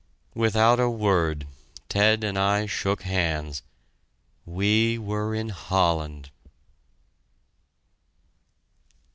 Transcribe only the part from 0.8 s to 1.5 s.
word,